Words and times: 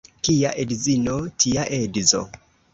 Kia 0.27 0.53
edzino, 0.63 1.15
tia 1.45 1.69
edzo. 1.81 2.27